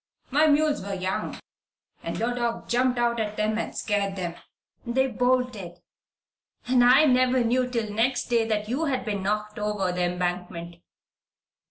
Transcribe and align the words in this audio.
My 0.31 0.47
mules 0.47 0.81
were 0.81 0.95
young, 0.95 1.37
and 2.01 2.17
your 2.17 2.33
dog 2.33 2.67
jumped 2.67 2.97
out 2.97 3.19
at 3.19 3.37
them 3.37 3.59
and 3.59 3.77
scared 3.77 4.15
them. 4.15 4.33
They 4.83 5.05
bolted, 5.05 5.73
and 6.67 6.83
I 6.83 7.05
never 7.05 7.43
knew 7.43 7.69
till 7.69 7.93
next 7.93 8.23
day 8.27 8.47
that 8.47 8.67
you 8.67 8.85
had 8.85 9.05
been 9.05 9.21
knocked 9.21 9.59
over 9.59 9.91
the 9.91 10.05
embankment." 10.05 10.77